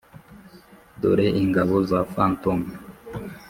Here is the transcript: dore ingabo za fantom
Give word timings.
dore 0.99 1.27
ingabo 1.41 1.75
za 1.89 1.99
fantom 2.13 2.59